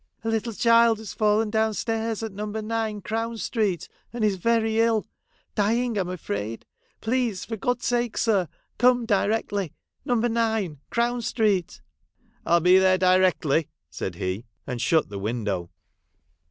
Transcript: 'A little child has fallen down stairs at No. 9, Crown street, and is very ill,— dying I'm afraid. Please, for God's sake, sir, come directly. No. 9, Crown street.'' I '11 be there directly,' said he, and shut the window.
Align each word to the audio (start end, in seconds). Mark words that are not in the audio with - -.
'A 0.23 0.29
little 0.29 0.53
child 0.53 0.97
has 0.97 1.13
fallen 1.13 1.51
down 1.51 1.75
stairs 1.75 2.23
at 2.23 2.31
No. 2.31 2.45
9, 2.47 3.01
Crown 3.01 3.37
street, 3.37 3.87
and 4.11 4.25
is 4.25 4.37
very 4.37 4.79
ill,— 4.79 5.05
dying 5.53 5.95
I'm 5.95 6.09
afraid. 6.09 6.65
Please, 7.01 7.45
for 7.45 7.55
God's 7.55 7.85
sake, 7.85 8.17
sir, 8.17 8.47
come 8.79 9.05
directly. 9.05 9.73
No. 10.03 10.15
9, 10.15 10.79
Crown 10.89 11.21
street.'' 11.21 11.81
I 12.47 12.53
'11 12.53 12.63
be 12.63 12.77
there 12.79 12.97
directly,' 12.97 13.69
said 13.91 14.15
he, 14.15 14.45
and 14.65 14.81
shut 14.81 15.09
the 15.09 15.19
window. 15.19 15.69